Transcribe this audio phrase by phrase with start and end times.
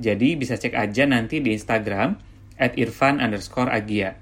[0.00, 2.16] Jadi bisa cek aja nanti di Instagram
[2.56, 4.16] at irfan underscore agia.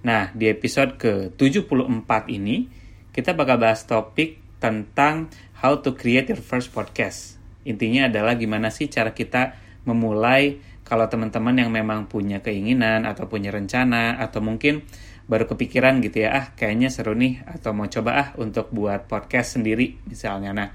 [0.00, 2.64] Nah, di episode ke-74 ini,
[3.12, 5.28] kita bakal bahas topik tentang
[5.60, 7.36] how to create your first podcast.
[7.68, 9.52] Intinya adalah gimana sih cara kita
[9.84, 10.56] memulai
[10.88, 14.88] kalau teman-teman yang memang punya keinginan atau punya rencana atau mungkin
[15.28, 19.60] baru kepikiran gitu ya, ah kayaknya seru nih atau mau coba ah untuk buat podcast
[19.60, 20.50] sendiri misalnya.
[20.50, 20.68] Nah,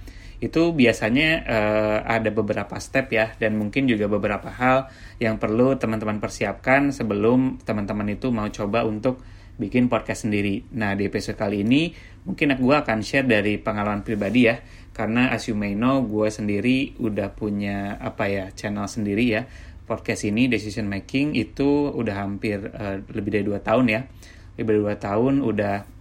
[0.46, 6.22] itu biasanya uh, ada beberapa step ya dan mungkin juga beberapa hal yang perlu teman-teman
[6.22, 9.26] persiapkan sebelum teman-teman itu mau coba untuk
[9.58, 10.68] bikin podcast sendiri.
[10.78, 11.90] Nah di episode kali ini
[12.28, 14.62] mungkin gue akan share dari pengalaman pribadi ya.
[14.96, 19.50] Karena as you may know gue sendiri udah punya apa ya channel sendiri ya.
[19.86, 24.02] Podcast ini decision making itu udah hampir uh, lebih dari dua tahun ya.
[24.60, 25.95] Lebih dari dua tahun udah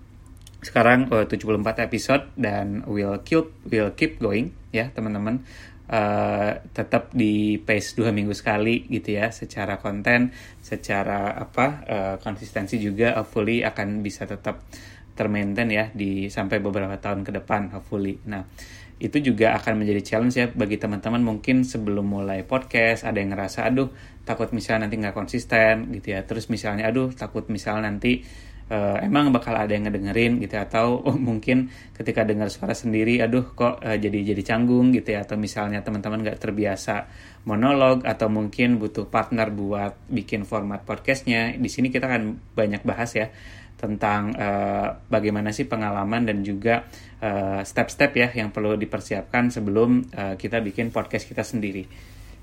[0.64, 5.44] sekarang uh, 74 episode dan will keep will keep going ya teman-teman.
[5.84, 10.32] Uh, tetap di pace dua minggu sekali gitu ya secara konten
[10.64, 14.64] secara apa uh, konsistensi juga hopefully akan bisa tetap
[15.12, 18.16] termaintain ya di sampai beberapa tahun ke depan hopefully.
[18.24, 18.48] Nah
[18.96, 23.68] itu juga akan menjadi challenge ya bagi teman-teman mungkin sebelum mulai podcast ada yang ngerasa
[23.68, 23.92] aduh
[24.24, 26.24] takut misalnya nanti nggak konsisten gitu ya.
[26.24, 28.24] Terus misalnya aduh takut misalnya nanti
[28.70, 33.20] uh, emang bakal ada yang ngedengerin gitu ya, atau oh, mungkin ketika dengar suara sendiri
[33.20, 37.08] aduh kok uh, jadi jadi canggung gitu ya atau misalnya teman-teman nggak terbiasa
[37.44, 43.12] monolog atau mungkin butuh partner buat bikin format podcastnya di sini kita akan banyak bahas
[43.12, 43.28] ya
[43.74, 46.88] tentang uh, bagaimana sih pengalaman dan juga
[47.64, 51.88] step-step uh, ya yang perlu dipersiapkan sebelum uh, kita bikin podcast kita sendiri.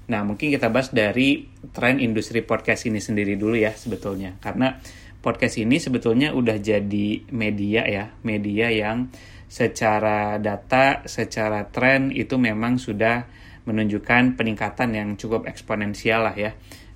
[0.10, 4.36] Nah, mungkin kita bahas dari tren industri podcast ini sendiri dulu ya sebetulnya.
[4.42, 4.76] Karena
[5.22, 9.08] podcast ini sebetulnya udah jadi media ya, media yang
[9.46, 13.30] secara data, secara tren itu memang sudah
[13.70, 16.52] menunjukkan peningkatan yang cukup eksponensial lah ya.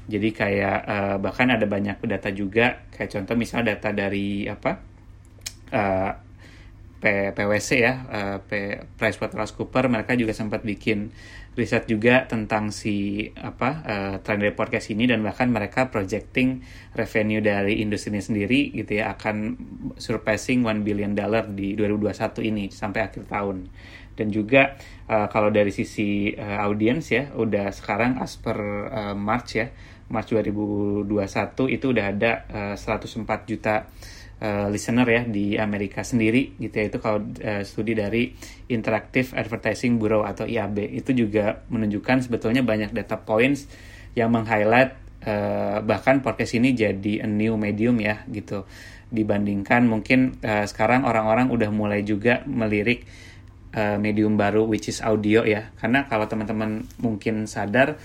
[0.05, 4.71] Jadi kayak uh, bahkan ada banyak data juga, kayak contoh misalnya data dari apa
[5.73, 6.11] uh,
[7.05, 8.37] PwC ya, uh,
[8.97, 11.13] PricewaterhouseCoopers mereka juga sempat bikin
[11.55, 16.59] riset juga tentang si apa uh, trend dari podcast ini dan bahkan mereka projecting
[16.91, 19.55] revenue dari industri ini sendiri gitu ya akan
[19.95, 23.71] surpassing 1 billion dollar di 2021 ini sampai akhir tahun.
[24.15, 24.75] Dan juga
[25.07, 28.59] uh, kalau dari sisi uh, audience ya udah sekarang as per
[28.91, 29.71] uh, March ya
[30.11, 31.07] March 2021
[31.71, 33.89] itu udah ada uh, 104 juta
[34.41, 36.85] uh, listener ya di Amerika sendiri gitu ya.
[36.91, 38.33] Itu kalau uh, studi dari
[38.71, 43.69] Interactive Advertising Bureau atau IAB itu juga menunjukkan sebetulnya banyak data points
[44.15, 44.95] yang meng-highlight
[45.27, 48.63] uh, bahkan podcast ini jadi a new medium ya gitu.
[49.11, 53.05] Dibandingkan mungkin uh, sekarang orang-orang udah mulai juga melirik
[53.75, 55.71] uh, medium baru which is audio ya.
[55.77, 57.95] Karena kalau teman-teman mungkin sadar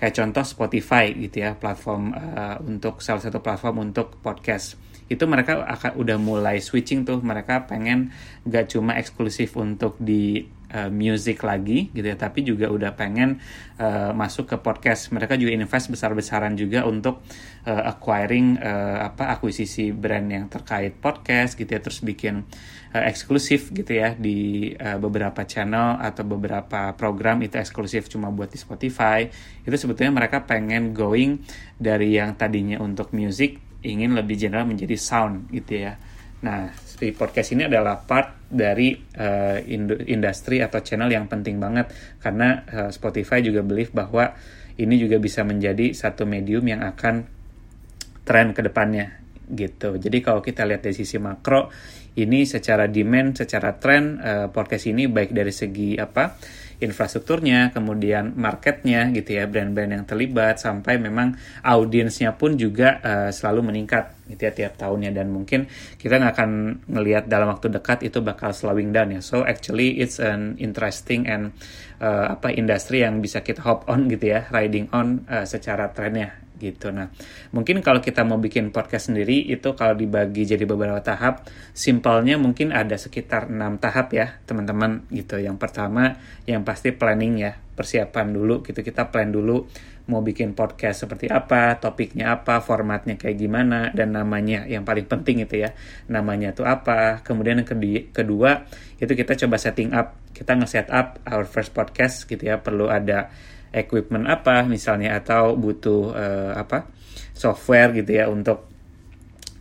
[0.00, 5.66] kayak contoh Spotify gitu ya platform uh, untuk salah satu platform untuk podcast itu mereka
[5.66, 7.18] akan udah mulai switching tuh.
[7.18, 8.14] Mereka pengen
[8.46, 13.42] gak cuma eksklusif untuk di uh, music lagi gitu ya tapi juga udah pengen
[13.82, 15.10] uh, masuk ke podcast.
[15.10, 17.26] Mereka juga invest besar-besaran juga untuk
[17.66, 21.82] uh, acquiring uh, apa akuisisi brand yang terkait podcast gitu ya.
[21.82, 22.46] Terus bikin
[22.94, 28.54] uh, eksklusif gitu ya di uh, beberapa channel atau beberapa program itu eksklusif cuma buat
[28.54, 29.26] di Spotify.
[29.66, 31.42] Itu sebetulnya mereka pengen going
[31.82, 35.96] dari yang tadinya untuk music ingin lebih general menjadi sound gitu ya.
[36.40, 39.60] Nah, si podcast ini adalah part dari uh,
[40.08, 41.92] industri atau channel yang penting banget
[42.24, 44.32] karena uh, Spotify juga believe bahwa
[44.80, 47.28] ini juga bisa menjadi satu medium yang akan
[48.24, 49.20] tren ke depannya
[49.52, 50.00] gitu.
[50.00, 51.68] Jadi kalau kita lihat dari sisi makro,
[52.16, 56.38] ini secara demand, secara tren uh, podcast ini baik dari segi apa?
[56.80, 63.70] Infrastrukturnya, kemudian marketnya gitu ya, brand-brand yang terlibat sampai memang audiensnya pun juga uh, selalu
[63.70, 65.66] meningkat gitu ya tiap tahunnya dan mungkin
[65.98, 66.50] kita nggak akan
[66.86, 69.20] ngelihat dalam waktu dekat itu bakal slowing down ya.
[69.20, 71.50] So actually it's an interesting and
[71.98, 76.49] uh, apa industri yang bisa kita hop on gitu ya, riding on uh, secara trennya
[76.60, 76.92] gitu.
[76.92, 77.08] Nah,
[77.56, 82.76] mungkin kalau kita mau bikin podcast sendiri itu kalau dibagi jadi beberapa tahap, simpelnya mungkin
[82.76, 85.40] ada sekitar enam tahap ya, teman-teman gitu.
[85.40, 89.64] Yang pertama yang pasti planning ya, persiapan dulu gitu kita plan dulu
[90.12, 95.40] mau bikin podcast seperti apa topiknya apa formatnya kayak gimana dan namanya yang paling penting
[95.46, 95.72] itu ya
[96.12, 97.68] namanya tuh apa kemudian yang
[98.12, 98.68] kedua
[99.00, 103.32] itu kita coba setting up kita nge-set up our first podcast gitu ya perlu ada
[103.70, 106.90] equipment apa misalnya atau butuh uh, apa
[107.34, 108.68] software gitu ya untuk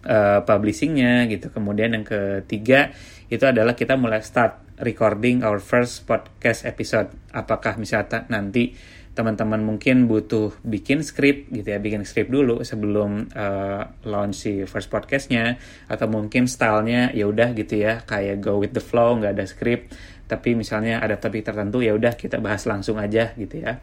[0.06, 1.54] uh, publishingnya gitu.
[1.54, 2.92] Kemudian yang ketiga
[3.30, 7.14] itu adalah kita mulai start recording our first podcast episode.
[7.32, 8.76] Apakah misalnya nanti
[9.20, 14.88] teman-teman mungkin butuh bikin script gitu ya bikin script dulu sebelum uh, launch si first
[14.88, 15.60] podcastnya
[15.92, 19.92] atau mungkin stylenya ya udah gitu ya kayak go with the flow nggak ada script
[20.30, 23.82] tapi misalnya ada topik tertentu ya udah kita bahas langsung aja gitu ya.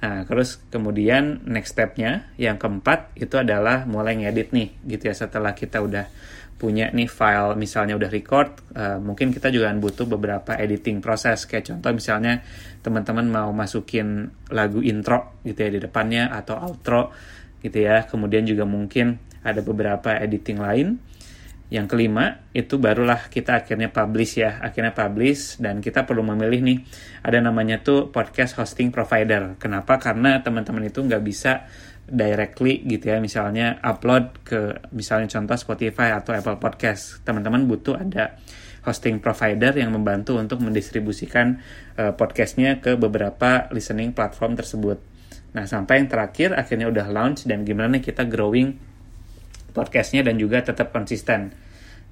[0.00, 5.52] Nah, terus kemudian next stepnya yang keempat itu adalah mulai ngedit nih gitu ya setelah
[5.52, 6.08] kita udah
[6.56, 11.44] punya nih file misalnya udah record uh, mungkin kita juga butuh beberapa editing proses.
[11.44, 12.40] Kayak contoh misalnya
[12.80, 17.12] teman-teman mau masukin lagu intro gitu ya di depannya atau outro
[17.60, 18.08] gitu ya.
[18.08, 21.09] Kemudian juga mungkin ada beberapa editing lain
[21.70, 26.78] yang kelima itu barulah kita akhirnya publish ya, akhirnya publish dan kita perlu memilih nih
[27.22, 29.54] ada namanya tuh podcast hosting provider.
[29.62, 30.02] Kenapa?
[30.02, 31.70] Karena teman-teman itu nggak bisa
[32.10, 37.22] directly gitu ya, misalnya upload ke misalnya contoh Spotify atau Apple Podcast.
[37.22, 38.34] Teman-teman butuh ada
[38.82, 41.62] hosting provider yang membantu untuk mendistribusikan
[42.02, 44.98] uh, podcastnya ke beberapa listening platform tersebut.
[45.54, 48.89] Nah sampai yang terakhir akhirnya udah launch dan gimana kita growing
[49.70, 51.54] podcastnya dan juga tetap konsisten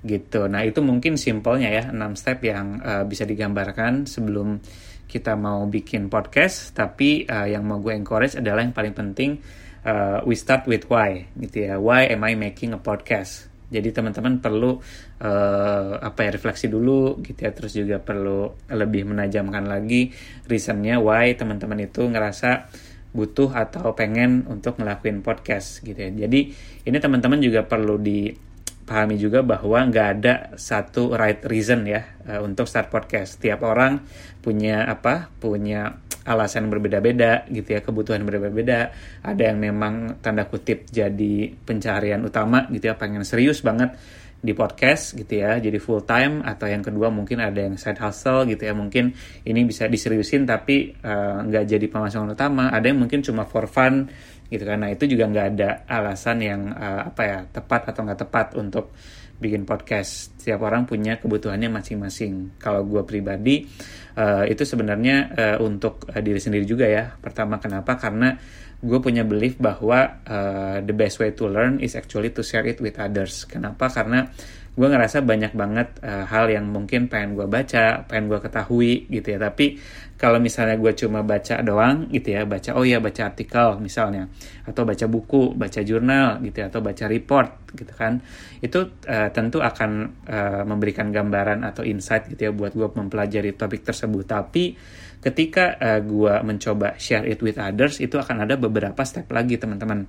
[0.03, 0.47] gitu.
[0.47, 4.63] Nah itu mungkin simpelnya ya 6 step yang uh, bisa digambarkan sebelum
[5.09, 6.77] kita mau bikin podcast.
[6.77, 9.43] Tapi uh, yang mau gue encourage adalah yang paling penting
[9.83, 11.75] uh, we start with why gitu ya.
[11.83, 13.51] Why am I making a podcast?
[13.69, 14.81] Jadi teman-teman perlu
[15.21, 17.51] uh, apa ya refleksi dulu gitu ya.
[17.53, 20.15] Terus juga perlu lebih menajamkan lagi
[20.47, 22.71] reasonnya why teman-teman itu ngerasa
[23.13, 26.11] butuh atau pengen untuk ngelakuin podcast gitu ya.
[26.13, 26.53] Jadi
[26.85, 32.69] ini teman-teman juga perlu dipahami juga bahwa nggak ada satu right reason ya uh, untuk
[32.69, 33.41] start podcast.
[33.41, 34.05] Tiap orang
[34.45, 35.33] punya apa?
[35.41, 38.93] Punya alasan berbeda-beda gitu ya, kebutuhan berbeda-beda.
[39.25, 43.97] Ada yang memang tanda kutip jadi pencarian utama gitu ya, pengen serius banget
[44.39, 48.47] di podcast gitu ya jadi full time atau yang kedua mungkin ada yang side hustle
[48.47, 49.11] gitu ya mungkin
[49.43, 54.07] ini bisa diseriusin tapi uh, nggak jadi pemasukan utama ada yang mungkin cuma for fun
[54.49, 58.47] gitu karena itu juga nggak ada alasan yang uh, apa ya tepat atau nggak tepat
[58.57, 58.95] untuk
[59.39, 60.35] bikin podcast.
[60.37, 62.59] Setiap orang punya kebutuhannya masing-masing.
[62.59, 63.65] Kalau gue pribadi
[64.19, 67.15] uh, itu sebenarnya uh, untuk uh, diri sendiri juga ya.
[67.15, 67.95] Pertama kenapa?
[67.95, 68.35] Karena
[68.79, 72.79] gue punya belief bahwa uh, the best way to learn is actually to share it
[72.79, 73.43] with others.
[73.43, 73.91] Kenapa?
[73.91, 74.31] Karena
[74.79, 79.35] gue ngerasa banyak banget uh, hal yang mungkin pengen gue baca, pengen gue ketahui gitu
[79.35, 79.39] ya.
[79.43, 79.83] Tapi
[80.15, 84.31] kalau misalnya gue cuma baca doang gitu ya, baca oh ya baca artikel misalnya,
[84.63, 88.23] atau baca buku, baca jurnal gitu ya, atau baca report gitu kan,
[88.63, 89.91] itu uh, tentu akan
[90.31, 94.27] uh, memberikan gambaran atau insight gitu ya buat gue mempelajari topik tersebut.
[94.31, 94.79] Tapi
[95.19, 100.07] ketika uh, gue mencoba share it with others itu akan ada beberapa step lagi teman-teman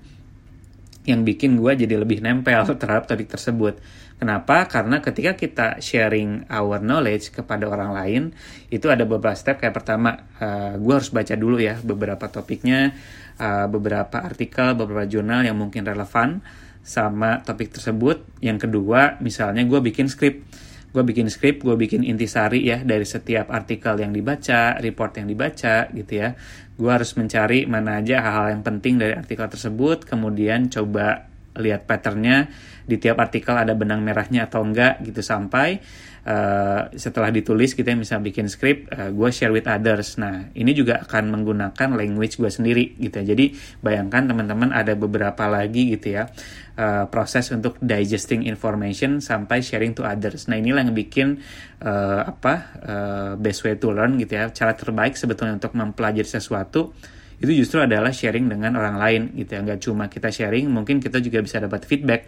[1.08, 3.82] yang bikin gue jadi lebih nempel terhadap topik tersebut.
[4.20, 4.68] Kenapa?
[4.68, 8.24] Karena ketika kita sharing our knowledge kepada orang lain,
[8.68, 9.64] itu ada beberapa step.
[9.64, 12.94] Kayak pertama, uh, gue harus baca dulu ya beberapa topiknya,
[13.40, 16.44] uh, beberapa artikel, beberapa jurnal yang mungkin relevan
[16.84, 18.44] sama topik tersebut.
[18.44, 20.44] Yang kedua, misalnya gue bikin script
[20.89, 25.86] gue bikin skrip, gue bikin intisari ya dari setiap artikel yang dibaca, report yang dibaca
[25.93, 26.34] gitu ya.
[26.74, 31.28] Gue harus mencari mana aja hal-hal yang penting dari artikel tersebut, kemudian coba
[31.60, 32.50] lihat patternnya
[32.89, 35.78] di tiap artikel ada benang merahnya atau enggak gitu sampai
[36.25, 40.18] uh, setelah ditulis kita bisa bikin script uh, gue share with others.
[40.18, 43.38] Nah ini juga akan menggunakan language gue sendiri gitu ya.
[43.38, 46.34] Jadi bayangkan teman-teman ada beberapa lagi gitu ya
[46.80, 50.50] uh, proses untuk digesting information sampai sharing to others.
[50.50, 51.39] Nah inilah yang bikin
[51.86, 54.50] uh, apa uh, best way to learn gitu ya.
[54.50, 56.92] Cara terbaik sebetulnya untuk mempelajari sesuatu
[57.39, 59.60] itu justru adalah sharing dengan orang lain gitu ya.
[59.63, 62.27] Nggak cuma kita sharing mungkin kita juga bisa dapat feedback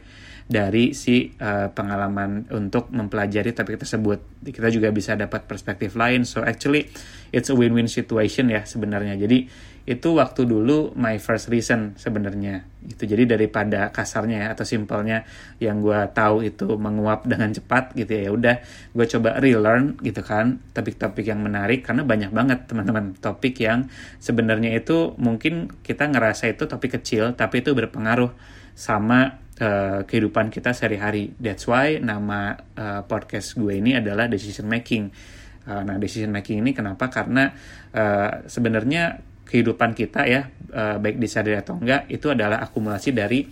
[0.51, 4.43] dari si uh, pengalaman untuk mempelajari topik tersebut.
[4.43, 6.27] Kita juga bisa dapat perspektif lain.
[6.27, 6.91] So actually
[7.31, 9.15] it's a win-win situation ya sebenarnya.
[9.15, 9.47] Jadi
[9.89, 12.69] itu waktu dulu my first reason sebenarnya.
[12.85, 15.25] Itu jadi daripada kasarnya ya atau simpelnya
[15.57, 18.55] yang gue tahu itu menguap dengan cepat gitu ya, ya udah
[18.93, 23.17] gue coba relearn gitu kan topik-topik yang menarik karena banyak banget teman-teman.
[23.17, 23.89] Topik yang
[24.21, 28.33] sebenarnya itu mungkin kita ngerasa itu topik kecil tapi itu berpengaruh
[28.77, 31.33] sama uh, kehidupan kita sehari-hari.
[31.41, 35.13] That's why nama uh, podcast gue ini adalah decision making.
[35.61, 37.09] Uh, nah, decision making ini kenapa?
[37.13, 37.53] Karena
[37.93, 43.43] uh, sebenarnya kehidupan kita ya, uh, baik disadari atau enggak, itu adalah akumulasi dari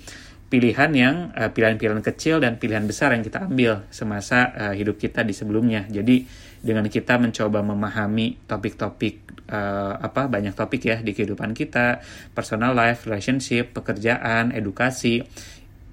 [0.50, 5.28] pilihan yang uh, pilihan-pilihan kecil dan pilihan besar yang kita ambil semasa uh, hidup kita
[5.28, 5.84] di sebelumnya.
[5.92, 6.24] Jadi
[6.64, 12.06] dengan kita mencoba memahami topik-topik apa banyak topik ya di kehidupan kita,
[12.38, 15.26] personal life, relationship, pekerjaan, edukasi,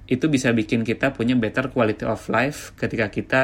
[0.07, 3.41] itu bisa bikin kita punya better quality of life ketika kita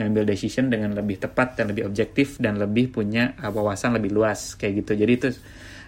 [0.00, 4.84] ngambil decision dengan lebih tepat dan lebih objektif dan lebih punya wawasan lebih luas kayak
[4.84, 5.28] gitu jadi itu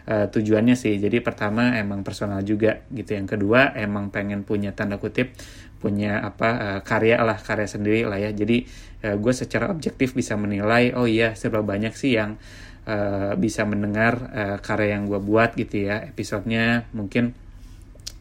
[0.09, 0.97] uh, tujuannya sih.
[0.97, 3.13] Jadi pertama emang personal juga gitu.
[3.13, 5.37] Yang kedua emang pengen punya tanda kutip
[5.79, 8.33] punya apa uh, karya lah karya sendiri lah ya.
[8.33, 8.65] Jadi
[9.05, 12.41] uh, gue secara objektif bisa menilai oh iya seberapa banyak sih yang
[12.89, 16.09] uh, bisa mendengar uh, karya yang gue buat gitu ya.
[16.09, 17.37] Episodenya mungkin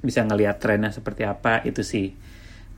[0.04, 2.14] bisa ngelihat trennya seperti apa itu sih.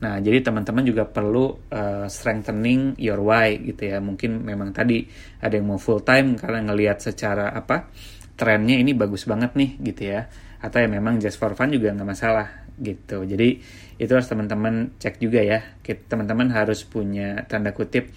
[0.00, 4.00] Nah, jadi teman-teman juga perlu uh, strengthening your why gitu ya.
[4.00, 5.04] Mungkin memang tadi
[5.44, 7.92] ada yang mau full time karena ngelihat secara apa
[8.40, 10.32] trennya ini bagus banget nih gitu ya.
[10.64, 12.48] Atau ya memang just for fun juga nggak masalah
[12.80, 13.28] gitu.
[13.28, 13.60] Jadi
[14.00, 15.60] itu harus teman-teman cek juga ya.
[15.84, 18.08] Teman-teman harus punya tanda kutip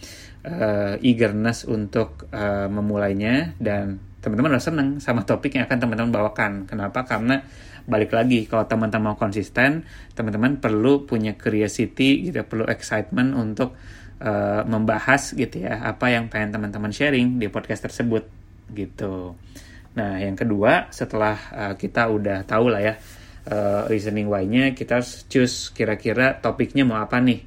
[0.48, 6.52] uh, eagerness untuk uh, memulainya dan teman-teman harus senang sama topik yang akan teman-teman bawakan.
[6.64, 7.04] Kenapa?
[7.04, 7.44] Karena
[7.84, 9.84] balik lagi kalau teman-teman mau konsisten
[10.16, 13.76] teman-teman perlu punya curiosity gitu perlu excitement untuk
[14.24, 18.24] uh, membahas gitu ya apa yang pengen teman-teman sharing di podcast tersebut
[18.72, 19.36] gitu
[19.94, 22.94] nah yang kedua setelah uh, kita udah tahu lah ya
[23.50, 27.40] uh, reasoning why-nya kita harus choose kira-kira topiknya mau apa nih.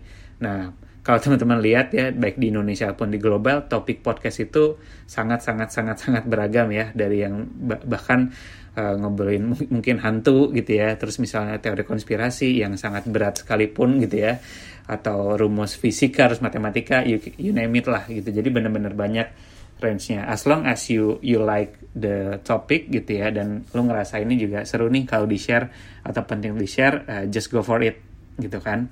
[0.42, 4.76] Nah kalau teman-teman lihat ya baik di Indonesia pun di global topik podcast itu
[5.06, 7.46] sangat sangat sangat sangat beragam ya dari yang
[7.86, 8.34] bahkan
[8.76, 14.26] uh, ngobrolin mungkin hantu gitu ya terus misalnya teori konspirasi yang sangat berat sekalipun gitu
[14.26, 14.38] ya
[14.86, 18.30] atau rumus fisika harus matematika you, you name it lah gitu.
[18.30, 20.24] Jadi benar-benar banyak range-nya.
[20.24, 24.64] As long as you you like the topic gitu ya dan lu ngerasa ini juga
[24.68, 25.68] seru nih kalau di share
[26.04, 28.00] atau penting di share uh, just go for it
[28.36, 28.88] gitu kan.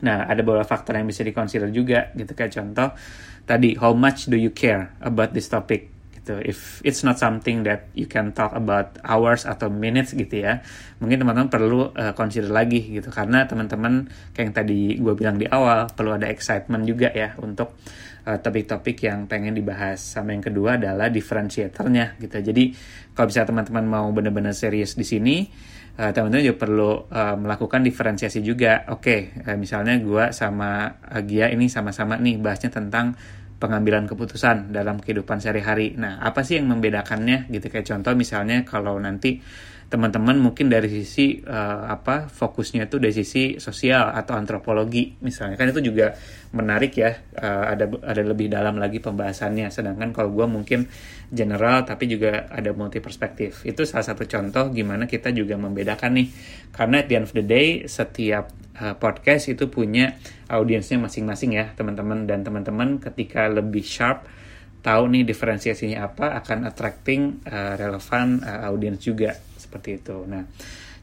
[0.00, 2.96] Nah, ada beberapa faktor yang bisa dikonsider juga gitu kayak contoh
[3.44, 6.36] tadi how much do you care about this topic gitu.
[6.44, 10.60] If it's not something that you can talk about hours atau minutes gitu ya,
[11.00, 15.48] mungkin teman-teman perlu uh, consider lagi gitu karena teman-teman kayak yang tadi gue bilang di
[15.48, 17.80] awal perlu ada excitement juga ya untuk
[18.28, 19.98] uh, topik-topik yang pengen dibahas.
[19.98, 22.36] Sama yang kedua adalah differentiatornya gitu.
[22.38, 22.76] Jadi
[23.16, 25.36] kalau bisa teman-teman mau benar-benar serius di sini
[25.96, 28.86] uh, teman-teman juga perlu uh, melakukan diferensiasi juga.
[28.92, 33.16] Oke, okay, uh, misalnya gue sama Gia ini sama-sama nih bahasnya tentang
[33.60, 35.94] pengambilan keputusan dalam kehidupan sehari-hari.
[36.00, 37.52] Nah, apa sih yang membedakannya?
[37.52, 39.38] Gitu kayak contoh misalnya kalau nanti
[39.90, 45.58] teman-teman mungkin dari sisi uh, apa fokusnya itu dari sisi sosial atau antropologi misalnya.
[45.58, 46.14] Kan itu juga
[46.54, 47.10] menarik ya
[47.42, 49.66] uh, ada ada lebih dalam lagi pembahasannya.
[49.74, 50.86] Sedangkan kalau gue mungkin
[51.26, 56.28] general tapi juga ada multi perspektif itu salah satu contoh gimana kita juga membedakan nih.
[56.70, 60.14] Karena at the end of the day setiap uh, podcast itu punya
[60.46, 62.30] audiensnya masing-masing ya teman-teman.
[62.30, 64.22] Dan teman-teman ketika lebih sharp
[64.80, 70.24] tahu nih diferensiasinya apa akan attracting uh, relevan uh, audience juga seperti itu.
[70.24, 70.44] Nah,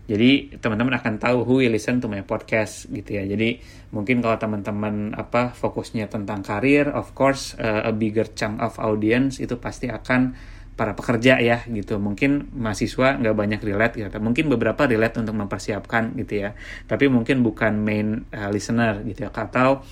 [0.08, 3.24] jadi teman-teman akan tahu who will listen to my podcast gitu ya.
[3.28, 3.60] Jadi
[3.92, 9.44] mungkin kalau teman-teman apa fokusnya tentang karir, of course uh, a bigger chunk of audience
[9.44, 10.34] itu pasti akan
[10.80, 12.00] para pekerja ya gitu.
[12.00, 14.08] Mungkin mahasiswa nggak banyak relate gitu.
[14.24, 16.56] Mungkin beberapa relate untuk mempersiapkan gitu ya.
[16.88, 19.30] Tapi mungkin bukan main uh, listener gitu ya.
[19.36, 19.84] Atau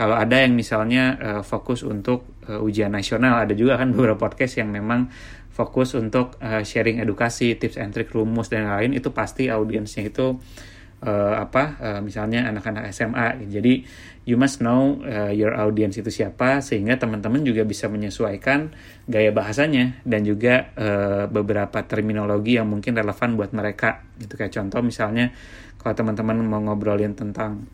[0.00, 4.56] kalau ada yang misalnya uh, fokus untuk uh, ujian nasional, ada juga kan beberapa podcast
[4.56, 5.12] yang memang
[5.52, 10.40] fokus untuk uh, sharing edukasi, tips and trick, rumus dan lain itu pasti audiensnya itu
[11.04, 13.44] uh, apa uh, misalnya anak-anak SMA.
[13.44, 13.84] Jadi
[14.24, 18.72] you must know uh, your audience itu siapa sehingga teman-teman juga bisa menyesuaikan
[19.04, 24.08] gaya bahasanya dan juga uh, beberapa terminologi yang mungkin relevan buat mereka.
[24.16, 25.36] Gitu kayak contoh misalnya
[25.76, 27.68] kalau teman-teman mau ngobrolin tentang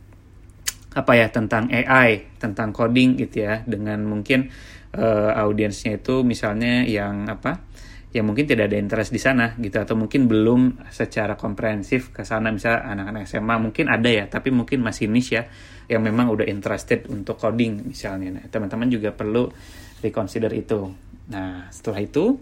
[0.96, 4.48] apa ya tentang AI, tentang coding gitu ya dengan mungkin
[4.96, 7.68] uh, audiensnya itu misalnya yang apa
[8.16, 12.48] yang mungkin tidak ada interest di sana gitu atau mungkin belum secara komprehensif ke sana.
[12.48, 15.44] Misalnya anak-anak SMA mungkin ada ya tapi mungkin masih niche ya
[15.92, 18.40] yang memang udah interested untuk coding misalnya.
[18.40, 19.52] Nah teman-teman juga perlu
[20.00, 20.88] reconsider itu.
[21.28, 22.40] Nah setelah itu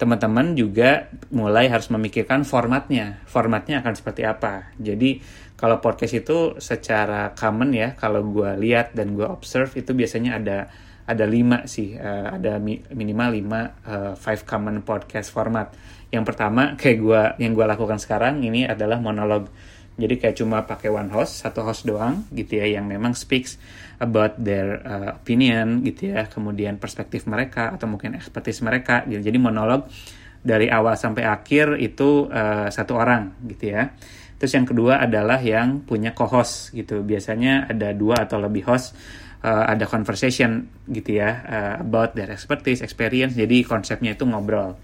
[0.00, 3.20] teman-teman juga mulai harus memikirkan formatnya.
[3.28, 4.72] Formatnya akan seperti apa.
[4.80, 5.20] Jadi
[5.60, 10.58] kalau podcast itu secara common ya kalau gue lihat dan gue observe itu biasanya ada
[11.04, 15.76] ada lima sih uh, ada mi minimal lima uh, five common podcast format
[16.08, 19.52] yang pertama kayak gue yang gue lakukan sekarang ini adalah monolog
[20.00, 23.60] Jadi kayak cuma pakai one host, satu host doang gitu ya yang memang speaks
[24.00, 29.20] about their uh, opinion gitu ya, kemudian perspektif mereka atau mungkin expertise mereka gitu.
[29.20, 29.84] Jadi monolog
[30.40, 33.92] dari awal sampai akhir itu uh, satu orang gitu ya.
[34.40, 37.04] Terus yang kedua adalah yang punya co-host gitu.
[37.04, 38.96] Biasanya ada dua atau lebih host
[39.44, 43.36] uh, ada conversation gitu ya uh, about their expertise, experience.
[43.36, 44.80] Jadi konsepnya itu ngobrol.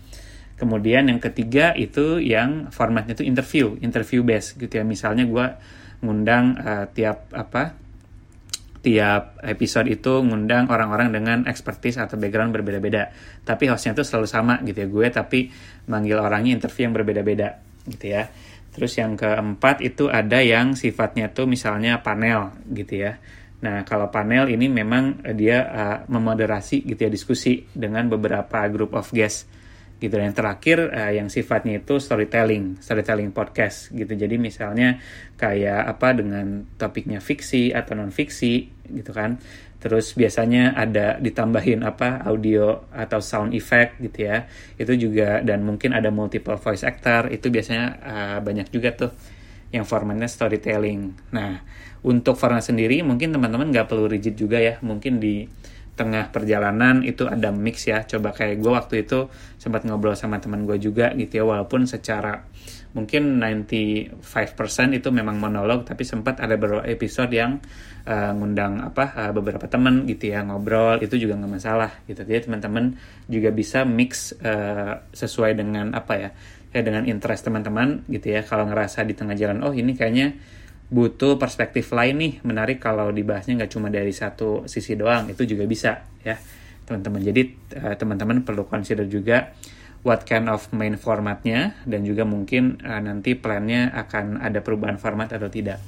[0.61, 4.85] Kemudian yang ketiga itu yang formatnya itu interview, interview based gitu ya.
[4.85, 5.47] Misalnya gue
[6.05, 7.89] ngundang uh, tiap apa
[8.85, 13.11] tiap episode itu ngundang orang-orang dengan expertise atau background berbeda-beda.
[13.43, 15.39] Tapi hostnya itu selalu sama gitu ya gue, tapi
[15.91, 17.49] manggil orangnya interview yang berbeda-beda
[17.89, 18.31] gitu ya.
[18.77, 23.17] Terus yang keempat itu ada yang sifatnya tuh misalnya panel gitu ya.
[23.65, 29.09] Nah kalau panel ini memang dia uh, memoderasi gitu ya diskusi dengan beberapa group of
[29.17, 29.49] guests
[29.97, 30.13] gitu.
[30.21, 34.13] Yang terakhir uh, yang sifatnya itu storytelling storytelling podcast gitu.
[34.13, 35.01] Jadi misalnya
[35.41, 39.41] kayak apa dengan topiknya fiksi atau non fiksi gitu kan
[39.77, 44.49] terus biasanya ada ditambahin apa audio atau sound effect gitu ya.
[44.81, 49.13] Itu juga dan mungkin ada multiple voice actor itu biasanya uh, banyak juga tuh
[49.71, 51.13] yang formatnya storytelling.
[51.35, 51.61] Nah
[52.07, 54.79] untuk format sendiri mungkin teman-teman nggak perlu rigid juga ya.
[54.81, 55.47] Mungkin di
[55.97, 58.05] tengah perjalanan itu ada mix ya.
[58.05, 62.45] Coba kayak gue waktu itu sempat ngobrol sama teman gue juga gitu ya walaupun secara
[62.93, 64.17] mungkin 95%
[64.97, 67.61] itu memang monolog tapi sempat ada beberapa episode yang
[68.09, 72.23] uh, ngundang apa uh, beberapa teman gitu ya ngobrol itu juga nggak masalah gitu.
[72.25, 72.97] Jadi teman-teman
[73.29, 76.31] juga bisa mix uh, sesuai dengan apa ya
[76.77, 78.45] ya dengan interest teman-teman gitu ya.
[78.45, 80.37] Kalau ngerasa di tengah jalan oh ini kayaknya
[80.87, 85.67] butuh perspektif lain nih menarik kalau dibahasnya nggak cuma dari satu sisi doang itu juga
[85.67, 86.39] bisa ya.
[86.87, 87.43] Teman-teman jadi
[87.83, 89.51] uh, teman-teman perlu consider juga
[90.07, 95.35] what kind of main formatnya dan juga mungkin uh, nanti plannya akan ada perubahan format
[95.35, 95.83] atau tidak.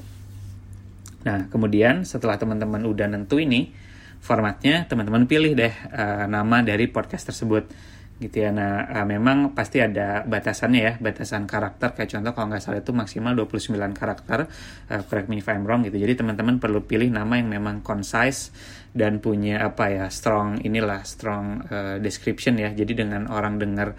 [1.23, 3.71] Nah kemudian setelah teman-teman udah nentu ini
[4.19, 7.71] formatnya teman-teman pilih deh uh, nama dari podcast tersebut
[8.19, 8.51] gitu ya.
[8.51, 12.91] Nah, uh, memang pasti ada batasannya ya, batasan karakter kayak contoh kalau nggak salah itu
[12.91, 14.51] maksimal 29 karakter,
[14.91, 16.03] uh, correct me if I'm wrong gitu.
[16.03, 18.51] Jadi teman-teman perlu pilih nama yang memang concise
[18.91, 22.75] dan punya apa ya, strong inilah, strong uh, description ya.
[22.75, 23.95] Jadi dengan orang dengar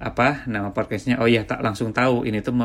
[0.00, 2.56] apa nama podcastnya, oh ya tak langsung tahu ini tuh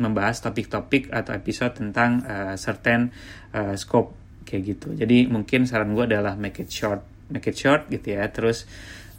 [0.00, 3.12] membahas topik-topik atau episode tentang uh, certain
[3.52, 4.16] uh, scope
[4.48, 4.88] kayak gitu.
[4.96, 8.24] Jadi mungkin saran gue adalah make it short, make it short gitu ya.
[8.32, 8.64] Terus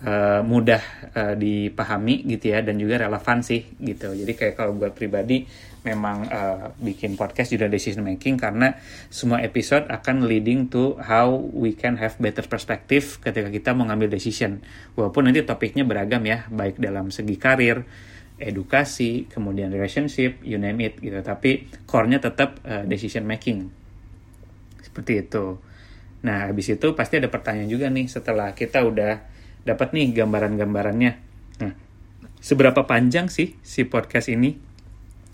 [0.05, 0.81] uh, mudah
[1.13, 4.13] uh, dipahami gitu ya dan juga relevan sih gitu.
[4.13, 5.45] Jadi kayak kalau gue pribadi
[5.81, 8.77] memang uh, bikin podcast juga decision making karena
[9.09, 14.13] semua episode akan leading to how we can have better perspective ketika kita mau ngambil
[14.13, 14.61] decision.
[14.93, 17.81] Walaupun nanti topiknya beragam ya baik dalam segi karir
[18.41, 21.17] edukasi kemudian relationship you name it gitu.
[21.21, 23.69] Tapi core-nya tetap uh, decision making.
[24.81, 25.57] Seperti itu.
[26.21, 29.30] Nah habis itu pasti ada pertanyaan juga nih setelah kita udah
[29.61, 31.11] dapat nih gambaran-gambarannya.
[31.61, 31.73] Nah,
[32.41, 34.69] seberapa panjang sih si podcast ini?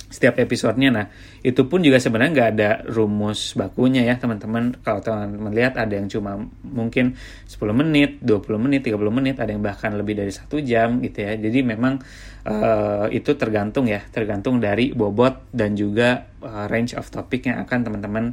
[0.07, 1.05] Setiap episodenya, nah
[1.43, 4.79] itu pun juga sebenarnya nggak ada rumus bakunya ya teman-teman.
[4.79, 9.59] Kalau teman-teman lihat ada yang cuma mungkin 10 menit, 20 menit, 30 menit, ada yang
[9.59, 11.35] bahkan lebih dari satu jam gitu ya.
[11.35, 11.99] Jadi memang
[12.47, 17.79] uh, itu tergantung ya, tergantung dari bobot dan juga uh, range of topic yang akan
[17.91, 18.25] teman-teman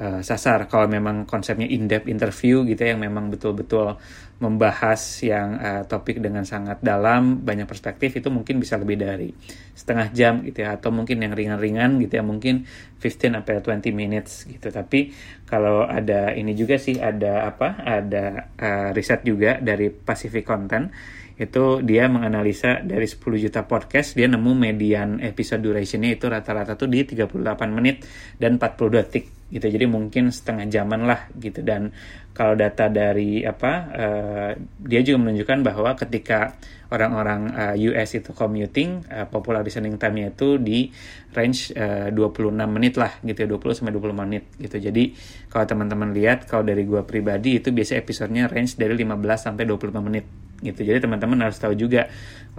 [0.00, 0.72] uh, sasar.
[0.72, 4.00] Kalau memang konsepnya in-depth interview gitu ya, yang memang betul-betul
[4.40, 9.28] membahas yang uh, topik dengan sangat dalam, banyak perspektif itu mungkin bisa lebih dari
[9.76, 12.64] setengah jam gitu ya, atau mungkin yang ringan-ringan gitu ya, mungkin
[13.04, 14.72] 15 sampai 20 minutes gitu.
[14.72, 15.12] Tapi
[15.44, 17.84] kalau ada ini juga sih ada apa?
[17.84, 18.24] Ada
[18.56, 20.88] uh, riset juga dari Pacific Content
[21.40, 26.84] itu dia menganalisa dari 10 juta podcast dia nemu median episode durationnya itu rata-rata tuh
[26.84, 27.32] di 38
[27.72, 28.04] menit
[28.36, 29.66] dan 40 detik gitu.
[29.66, 31.64] Jadi mungkin setengah jaman lah gitu.
[31.64, 31.90] Dan
[32.30, 34.50] kalau data dari apa uh,
[34.84, 36.54] dia juga menunjukkan bahwa ketika
[36.90, 40.90] orang-orang uh, eh, US itu commuting uh, popular listening time-nya itu di
[41.34, 44.76] range uh, 26 menit lah gitu ya 20 sampai 20 menit gitu.
[44.76, 45.16] Jadi
[45.48, 49.08] kalau teman-teman lihat kalau dari gua pribadi itu biasa episodenya range dari 15
[49.40, 50.86] sampai 25 menit gitu.
[50.86, 52.08] Jadi teman-teman harus tahu juga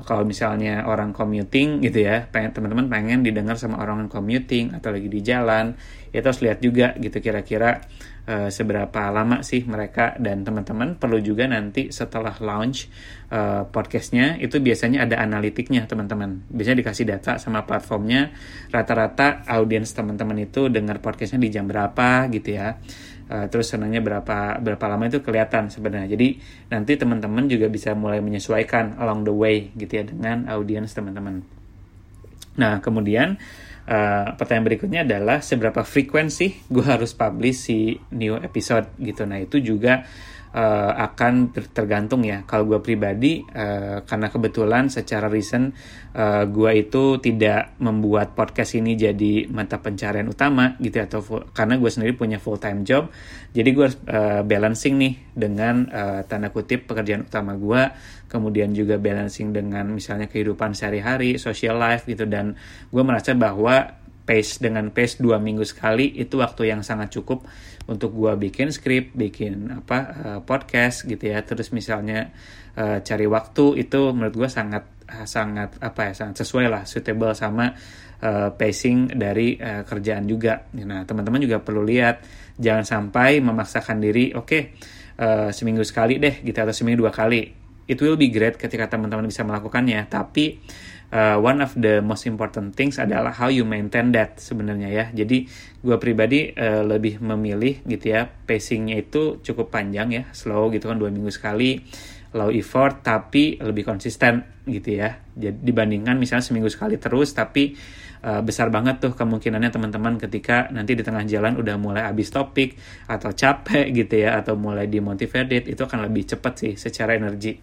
[0.02, 4.90] kalau misalnya orang commuting gitu ya pengen teman-teman pengen didengar sama orang yang commuting atau
[4.90, 5.76] lagi di jalan
[6.12, 7.86] itu harus lihat juga gitu kira-kira
[8.28, 10.16] uh, seberapa lama sih mereka.
[10.20, 12.92] Dan teman-teman perlu juga nanti setelah launch
[13.32, 16.44] uh, podcastnya itu biasanya ada analitiknya teman-teman.
[16.52, 18.34] Biasanya dikasih data sama platformnya.
[18.74, 22.76] Rata-rata audiens teman-teman itu dengar podcastnya di jam berapa gitu ya
[23.32, 26.28] uh, terus senangnya berapa berapa lama itu kelihatan sebenarnya jadi
[26.68, 31.48] nanti teman-teman juga bisa mulai menyesuaikan along the way gitu ya dengan audiens teman-teman
[32.60, 33.40] nah kemudian
[33.88, 39.26] uh, pertanyaan berikutnya adalah seberapa frekuensi gue harus publish si new episode gitu.
[39.26, 40.06] Nah itu juga
[40.56, 42.44] uh, akan tergantung ya.
[42.48, 45.76] Kalau gue pribadi, uh, karena kebetulan secara recent
[46.16, 51.48] uh, gue itu tidak membuat podcast ini jadi mata pencarian utama gitu ya, atau full,
[51.56, 53.08] karena gue sendiri punya full time job,
[53.56, 57.82] jadi gue uh, balancing nih dengan uh, tanda kutip pekerjaan utama gue,
[58.28, 62.60] kemudian juga balancing dengan misalnya kehidupan sehari-hari, social life gitu, dan
[62.92, 67.44] gue merasa bahwa pace dengan pace dua minggu sekali itu waktu yang sangat cukup
[67.90, 71.42] untuk gue bikin skrip, bikin apa uh, podcast gitu ya.
[71.42, 72.30] Terus misalnya
[72.78, 77.34] uh, cari waktu itu menurut gue sangat uh, sangat apa ya sangat sesuai lah, suitable
[77.34, 77.74] sama
[78.22, 80.70] uh, pacing dari uh, kerjaan juga.
[80.78, 82.24] Nah teman-teman juga perlu lihat
[82.62, 84.62] jangan sampai memaksakan diri, oke okay,
[85.18, 87.60] uh, seminggu sekali deh gitu atau seminggu dua kali.
[87.90, 90.64] It will be great ketika teman-teman bisa melakukannya, tapi
[91.12, 95.06] uh, one of the most important things adalah how you maintain that sebenarnya ya.
[95.12, 95.46] Jadi
[95.84, 100.98] gue pribadi uh, lebih memilih gitu ya pacingnya itu cukup panjang ya, slow gitu kan
[100.98, 101.84] dua minggu sekali,
[102.34, 105.20] low effort tapi lebih konsisten gitu ya.
[105.36, 107.76] Jadi dibandingkan misalnya seminggu sekali terus tapi
[108.24, 112.78] uh, besar banget tuh kemungkinannya teman-teman ketika nanti di tengah jalan udah mulai habis topik
[113.10, 117.60] atau capek gitu ya atau mulai dimotivated itu akan lebih cepat sih secara energi.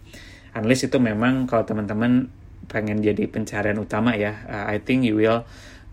[0.49, 2.38] Unless itu memang kalau teman-teman
[2.69, 4.45] pengen jadi pencarian utama ya.
[4.45, 5.43] Uh, I think you will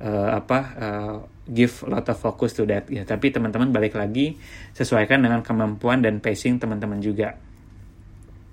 [0.05, 1.17] uh, apa uh,
[1.49, 2.87] give lot of focus to that.
[2.93, 4.37] Ya tapi teman-teman balik lagi
[4.77, 7.41] sesuaikan dengan kemampuan dan pacing teman-teman juga.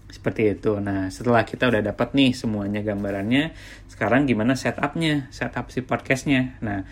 [0.08, 0.80] Seperti itu.
[0.80, 3.52] Nah setelah kita udah dapat nih semuanya gambarannya
[3.92, 6.56] sekarang gimana setupnya setup si podcastnya?
[6.64, 6.88] Nah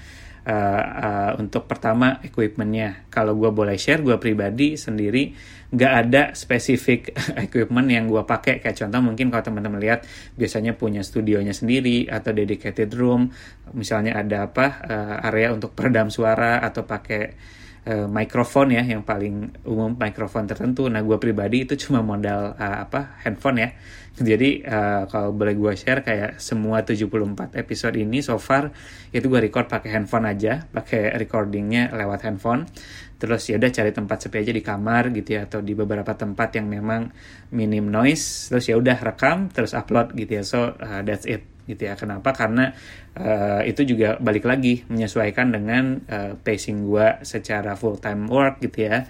[0.47, 3.05] uh, uh, untuk pertama equipmentnya.
[3.13, 5.33] Kalau gue boleh share gue pribadi sendiri
[5.71, 7.15] nggak ada spesifik
[7.47, 8.59] equipment yang gue pakai.
[8.59, 10.03] Kayak contoh mungkin kalau teman-teman lihat
[10.35, 13.31] biasanya punya studionya sendiri atau dedicated room.
[13.71, 17.23] Misalnya ada apa uh, area untuk peredam suara atau pakai
[17.87, 22.77] uh, mikrofon ya yang paling umum mikrofon tertentu nah gue pribadi itu cuma modal uh,
[22.85, 23.69] apa handphone ya
[24.19, 28.75] jadi uh, kalau boleh gue share kayak semua 74 episode ini so far
[29.15, 32.67] itu gue record pakai handphone aja, pakai recordingnya lewat handphone.
[33.15, 36.59] Terus ya udah cari tempat sepi aja di kamar gitu ya atau di beberapa tempat
[36.59, 37.07] yang memang
[37.55, 38.51] minim noise.
[38.51, 40.43] Terus ya udah rekam terus upload gitu ya.
[40.43, 41.95] So uh, that's it gitu ya.
[41.95, 42.35] Kenapa?
[42.35, 42.75] Karena
[43.15, 48.91] uh, itu juga balik lagi menyesuaikan dengan uh, pacing gue secara full time work gitu
[48.91, 49.07] ya.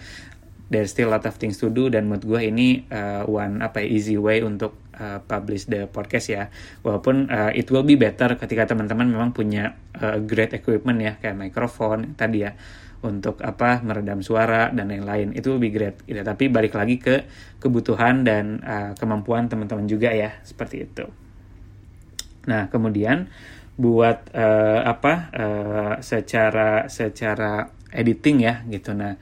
[0.71, 3.83] There's still a lot of things to do dan menurut gue ini uh, one apa
[3.83, 6.43] ya, easy way untuk uh, publish the podcast ya.
[6.79, 11.35] Walaupun uh, it will be better ketika teman-teman memang punya uh, great equipment ya kayak
[11.35, 12.55] mikrofon tadi ya
[13.03, 15.35] untuk apa meredam suara dan lain-lain.
[15.35, 15.95] Itu lebih great.
[16.07, 17.27] Gitu tapi balik lagi ke
[17.59, 21.30] kebutuhan dan uh, kemampuan teman-teman juga ya seperti itu
[22.49, 23.29] nah kemudian
[23.81, 28.93] buat uh, apa uh, secara secara editing ya gitu.
[28.93, 29.15] Nah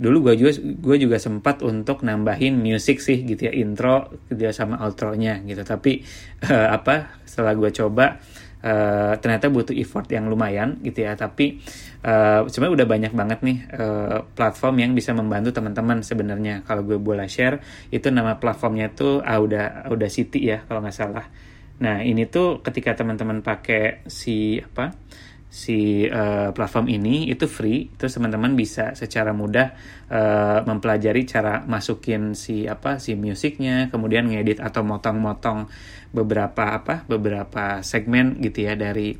[0.00, 4.80] dulu gue juga gue juga sempat untuk nambahin musik sih gitu ya intro dia sama
[4.82, 5.62] outro-nya gitu.
[5.62, 6.02] Tapi
[6.48, 8.18] uh, apa setelah gue coba
[8.64, 11.14] uh, ternyata butuh effort yang lumayan gitu ya.
[11.14, 11.60] Tapi
[12.02, 16.64] uh, sebenarnya udah banyak banget nih uh, platform yang bisa membantu teman-teman sebenarnya.
[16.64, 17.60] Kalau gue boleh share
[17.92, 21.28] itu nama platformnya tuh Auda Auda City ya kalau nggak salah
[21.80, 24.92] nah ini tuh ketika teman-teman pakai si apa
[25.50, 29.74] si uh, platform ini itu free terus teman-teman bisa secara mudah
[30.06, 35.66] uh, mempelajari cara masukin si apa si musiknya kemudian ngedit atau motong-motong
[36.14, 39.18] beberapa apa beberapa segmen gitu ya dari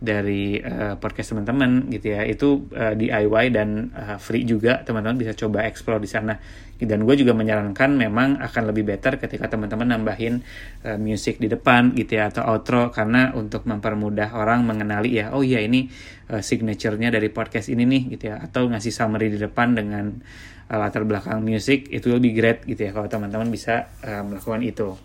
[0.00, 2.24] dari uh, podcast teman-teman gitu ya.
[2.24, 6.40] Itu uh, DIY dan uh, free juga teman-teman bisa coba explore di sana.
[6.80, 10.40] Dan gue juga menyarankan memang akan lebih better ketika teman-teman nambahin
[10.88, 12.88] uh, musik di depan gitu ya atau outro.
[12.88, 15.92] Karena untuk mempermudah orang mengenali ya oh iya ini
[16.32, 18.40] uh, signaturenya dari podcast ini nih gitu ya.
[18.40, 20.16] Atau ngasih summary di depan dengan
[20.72, 24.96] uh, latar belakang musik itu lebih great gitu ya kalau teman-teman bisa uh, melakukan itu.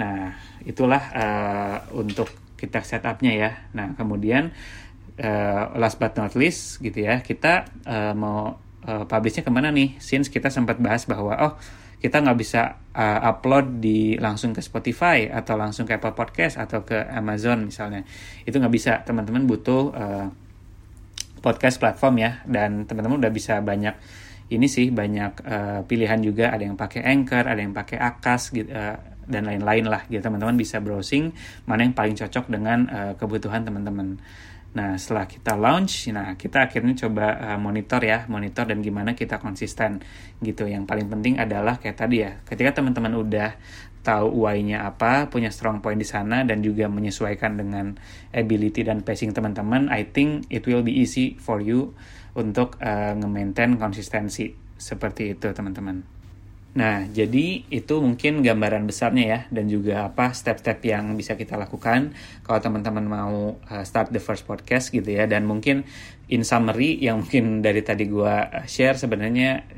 [0.00, 0.32] Nah
[0.64, 3.50] itulah uh, untuk kita setupnya ya.
[3.74, 4.54] Nah kemudian
[5.20, 9.98] uh, last but not least gitu ya kita uh, mau uh, publishnya ke mana nih?
[9.98, 11.54] Since kita sempat bahas bahwa oh
[12.04, 16.84] kita nggak bisa uh, upload di langsung ke Spotify atau langsung ke Apple Podcast atau
[16.84, 18.04] ke Amazon misalnya
[18.44, 20.28] itu nggak bisa teman-teman butuh uh,
[21.40, 23.96] podcast platform ya dan teman-teman udah bisa banyak
[24.52, 26.52] ini sih banyak uh, pilihan juga.
[26.52, 30.04] Ada yang pakai Anchor ada yang pakai Akas gitu uh, dan lain-lain lah.
[30.08, 31.32] Gitu teman-teman bisa browsing
[31.64, 34.20] mana yang paling cocok dengan uh, kebutuhan teman-teman.
[34.74, 39.38] Nah, setelah kita launch, nah kita akhirnya coba uh, monitor ya, monitor dan gimana kita
[39.38, 40.02] konsisten.
[40.42, 40.66] Gitu.
[40.66, 43.54] Yang paling penting adalah kayak tadi ya, ketika teman-teman udah
[44.02, 47.94] tahu why-nya apa, punya strong point di sana dan juga menyesuaikan dengan
[48.34, 51.94] ability dan pacing teman-teman, I think it will be easy for you
[52.34, 54.52] untuk uh, nge-maintain konsistensi.
[54.74, 56.02] Seperti itu teman-teman.
[56.74, 62.10] Nah, jadi itu mungkin gambaran besarnya ya dan juga apa step-step yang bisa kita lakukan
[62.42, 65.30] kalau teman-teman mau uh, start the first podcast gitu ya.
[65.30, 65.86] Dan mungkin
[66.26, 68.34] in summary yang mungkin dari tadi gue
[68.66, 69.70] share sebenarnya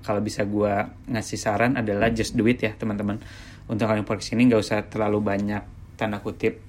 [0.00, 0.72] kalau bisa gue
[1.10, 3.20] ngasih saran adalah just do it ya teman-teman.
[3.68, 5.60] Untuk kalian podcast ini nggak usah terlalu banyak
[6.00, 6.64] tanda kutip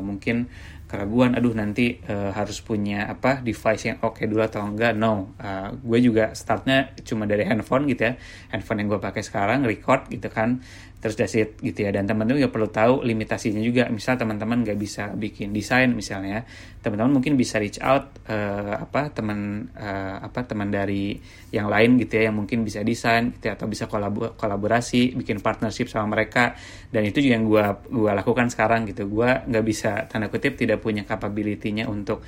[0.00, 0.48] mungkin
[0.90, 4.98] keraguan aduh nanti uh, harus punya apa device yang oke okay dulu atau enggak.
[4.98, 8.18] No uh, gue juga startnya cuma dari handphone gitu ya.
[8.50, 10.58] Handphone yang gue pakai sekarang record gitu kan.
[10.98, 11.94] Terus that's it gitu ya.
[11.94, 13.86] Dan teman-teman juga perlu tahu limitasinya juga.
[13.88, 16.42] Misal teman-teman nggak bisa bikin desain misalnya
[16.80, 21.20] teman-teman mungkin bisa reach out uh, apa teman uh, apa teman dari
[21.52, 25.44] yang lain gitu ya yang mungkin bisa desain gitu ya, atau bisa kolab kolaborasi bikin
[25.44, 26.56] partnership sama mereka.
[26.88, 29.06] Dan itu juga yang gue gua lakukan sekarang gitu.
[29.12, 32.24] Gue nggak bisa tanda kutip tidak punya capability-nya untuk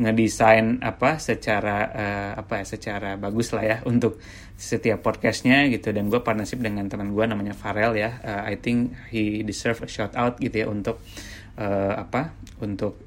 [0.00, 4.16] ngedesain apa secara uh, apa ya secara bagus lah ya untuk
[4.56, 5.92] setiap podcastnya gitu.
[5.92, 8.16] Dan gue partnership dengan teman gue namanya Farel ya.
[8.24, 11.04] Uh, I think he deserve a shout out gitu ya untuk
[11.60, 12.32] uh, apa
[12.64, 13.04] untuk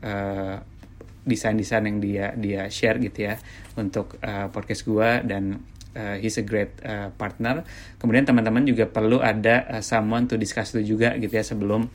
[1.23, 3.35] desain-desain yang dia dia share gitu ya
[3.79, 5.63] untuk uh, podcast gue dan
[5.95, 7.63] uh, he's a great uh, partner.
[7.97, 11.87] Kemudian teman-teman juga perlu ada uh, someone to discuss itu juga gitu ya sebelum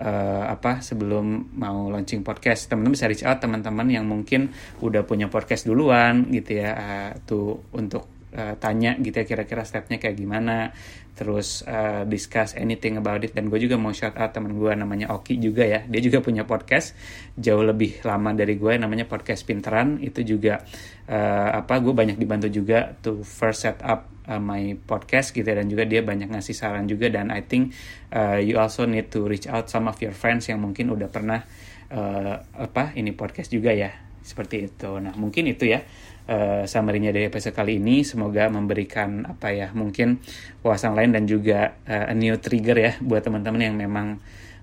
[0.00, 2.70] uh, apa sebelum mau launching podcast.
[2.70, 7.60] Teman-teman bisa reach out teman-teman yang mungkin udah punya podcast duluan gitu ya uh, tuh
[7.74, 10.72] untuk uh, tanya gitu ya kira-kira stepnya kayak gimana.
[11.20, 13.36] Terus uh, discuss anything about it.
[13.36, 15.84] Dan gue juga mau shout out teman gue namanya Oki juga ya.
[15.84, 16.96] Dia juga punya podcast.
[17.36, 20.00] Jauh lebih lama dari gue namanya podcast Pinteran.
[20.00, 20.64] Itu juga
[21.12, 25.60] uh, apa gue banyak dibantu juga to first set up uh, my podcast gitu ya.
[25.60, 27.12] Dan juga dia banyak ngasih saran juga.
[27.12, 27.76] Dan I think
[28.16, 31.44] uh, you also need to reach out some of your friends yang mungkin udah pernah
[31.92, 33.92] uh, apa ini podcast juga ya.
[34.24, 34.88] Seperti itu.
[34.96, 35.84] Nah mungkin itu ya
[36.28, 38.02] uh, summary-nya dari episode kali ini.
[38.04, 40.20] Semoga memberikan apa ya mungkin
[40.60, 44.20] wawasan lain dan juga uh, a new trigger ya buat teman-teman yang memang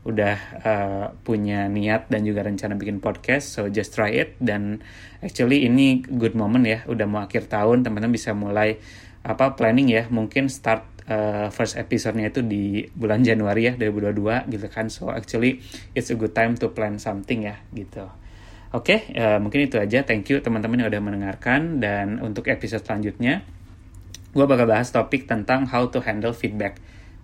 [0.08, 3.52] udah uh, punya niat dan juga rencana bikin podcast.
[3.52, 4.80] So just try it dan
[5.20, 6.86] actually ini good moment ya.
[6.88, 8.80] Udah mau akhir tahun teman-teman bisa mulai
[9.28, 10.04] apa planning ya.
[10.08, 14.88] Mungkin start uh, first episode-nya itu di bulan Januari ya 2022 gitu kan.
[14.88, 15.60] So actually
[15.92, 18.08] it's a good time to plan something ya gitu.
[18.76, 20.04] Oke, okay, uh, mungkin itu aja.
[20.04, 21.80] Thank you teman-teman yang udah mendengarkan.
[21.80, 23.48] Dan untuk episode selanjutnya,
[24.36, 26.76] gue bakal bahas topik tentang how to handle feedback.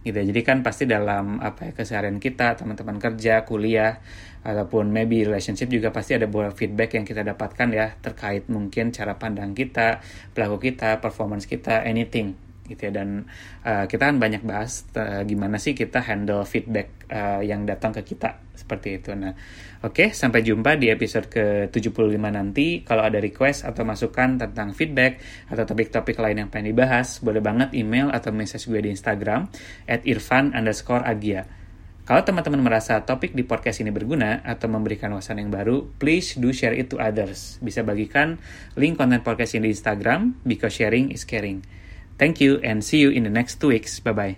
[0.08, 0.20] Gitu.
[0.20, 4.00] Jadi kan pasti dalam apa ya keseharian kita, teman-teman kerja, kuliah,
[4.44, 9.16] ataupun maybe relationship juga pasti ada beberapa feedback yang kita dapatkan ya terkait mungkin cara
[9.16, 10.04] pandang kita,
[10.36, 13.28] pelaku kita, performance kita, anything gitu ya dan
[13.68, 18.16] uh, kita kan banyak bahas uh, gimana sih kita handle feedback uh, yang datang ke
[18.16, 19.12] kita seperti itu.
[19.18, 19.36] Nah,
[19.84, 22.86] oke okay, sampai jumpa di episode ke-75 nanti.
[22.88, 25.20] Kalau ada request atau masukan tentang feedback
[25.52, 29.52] atau topik-topik lain yang pengen dibahas, boleh banget email atau message gue di Instagram
[29.90, 31.50] at irfan underscore agia.
[32.04, 36.52] Kalau teman-teman merasa topik di podcast ini berguna atau memberikan wawasan yang baru, please do
[36.52, 37.64] share it to others.
[37.64, 38.44] Bisa bagikan
[38.76, 41.64] link konten podcast ini di Instagram, because sharing is caring.
[42.18, 44.00] Thank you and see you in the next two weeks.
[44.00, 44.38] Bye bye.